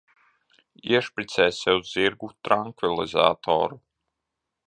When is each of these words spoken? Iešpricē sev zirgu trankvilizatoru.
Iešpricē 0.93 1.45
sev 1.57 1.83
zirgu 1.91 2.31
trankvilizatoru. 2.47 3.79